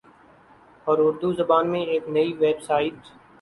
[0.87, 2.93] اور اردو زبان میں ایک نئی ویب سائٹ